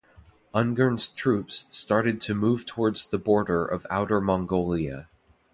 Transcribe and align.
Ungern's 0.55 1.07
troops 1.09 1.65
started 1.69 2.19
to 2.21 2.33
move 2.33 2.65
towards 2.65 3.05
the 3.05 3.19
border 3.19 3.63
of 3.63 3.85
Outer 3.91 4.19
Mongolia. 4.19 5.07